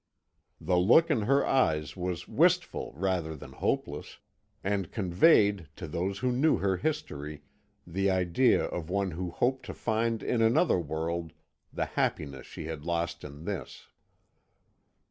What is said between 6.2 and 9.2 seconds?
who knew her history, the idea of one